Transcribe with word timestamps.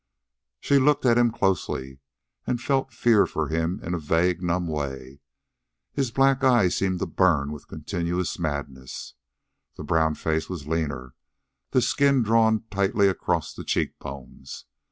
She 0.59 0.79
looked 0.79 1.05
at 1.05 1.19
him 1.19 1.29
closely, 1.29 1.99
and 2.47 2.59
felt 2.59 2.91
fear 2.91 3.27
for 3.27 3.49
him 3.49 3.79
in 3.83 3.93
a 3.93 3.99
vague, 3.99 4.41
numb 4.41 4.67
way. 4.67 5.19
His 5.93 6.09
black 6.09 6.43
eyes 6.43 6.75
seemed 6.75 6.97
to 7.01 7.05
burn 7.05 7.51
with 7.51 7.65
a 7.65 7.67
continuous 7.67 8.39
madness. 8.39 9.13
The 9.77 9.83
brown 9.83 10.15
face 10.15 10.49
was 10.49 10.67
leaner, 10.67 11.13
the 11.69 11.83
skin 11.83 12.23
drawn 12.23 12.63
tightly 12.71 13.09
across 13.09 13.53
the 13.53 13.63
cheekbones. 13.63 14.65